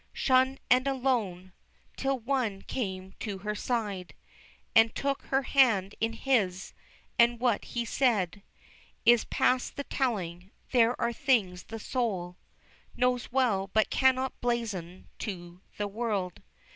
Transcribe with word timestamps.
Shunned 0.13 0.59
and 0.67 0.87
alone, 0.87 1.53
Till 1.95 2.17
One 2.17 2.63
came 2.63 3.13
to 3.19 3.37
her 3.37 3.53
side, 3.53 4.15
And 4.75 4.95
took 4.95 5.21
her 5.27 5.43
hand 5.43 5.93
in 6.01 6.13
His, 6.13 6.73
and 7.19 7.39
what 7.39 7.63
He 7.65 7.85
said 7.85 8.41
Is 9.05 9.25
past 9.25 9.75
the 9.75 9.83
telling; 9.83 10.49
there 10.71 10.99
are 10.99 11.13
things 11.13 11.65
the 11.65 11.77
soul 11.77 12.37
Knows 12.97 13.31
well, 13.31 13.69
but 13.73 13.91
cannot 13.91 14.41
blazon 14.41 15.07
to 15.19 15.61
the 15.77 15.87
world. 15.87 16.41